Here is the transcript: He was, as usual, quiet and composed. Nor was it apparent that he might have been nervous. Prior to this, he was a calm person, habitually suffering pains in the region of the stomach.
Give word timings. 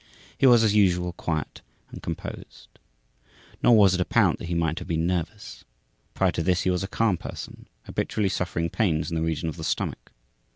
He 0.35 0.47
was, 0.47 0.63
as 0.63 0.73
usual, 0.73 1.13
quiet 1.13 1.61
and 1.91 2.01
composed. 2.01 2.69
Nor 3.61 3.77
was 3.77 3.93
it 3.93 4.01
apparent 4.01 4.39
that 4.39 4.47
he 4.47 4.55
might 4.55 4.79
have 4.79 4.87
been 4.87 5.05
nervous. 5.05 5.63
Prior 6.15 6.31
to 6.31 6.41
this, 6.41 6.61
he 6.63 6.71
was 6.71 6.81
a 6.81 6.87
calm 6.87 7.17
person, 7.17 7.67
habitually 7.83 8.29
suffering 8.29 8.71
pains 8.71 9.11
in 9.11 9.15
the 9.15 9.21
region 9.21 9.47
of 9.47 9.57
the 9.57 9.63
stomach. 9.63 10.11